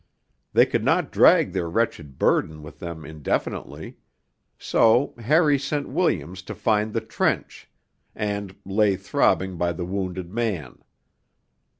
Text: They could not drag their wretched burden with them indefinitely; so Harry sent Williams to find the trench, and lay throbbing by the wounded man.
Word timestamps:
They 0.53 0.65
could 0.65 0.83
not 0.83 1.11
drag 1.11 1.51
their 1.53 1.69
wretched 1.69 2.17
burden 2.17 2.63
with 2.63 2.79
them 2.79 3.05
indefinitely; 3.05 3.97
so 4.57 5.13
Harry 5.19 5.59
sent 5.59 5.89
Williams 5.89 6.41
to 6.41 6.55
find 6.55 6.91
the 6.93 7.01
trench, 7.01 7.69
and 8.15 8.55
lay 8.65 8.95
throbbing 8.95 9.57
by 9.57 9.73
the 9.73 9.85
wounded 9.85 10.31
man. 10.33 10.79